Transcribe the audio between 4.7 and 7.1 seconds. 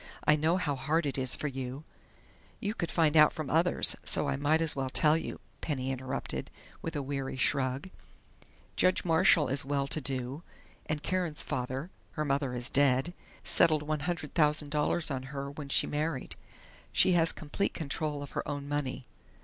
well tell you," Penny interrupted, with a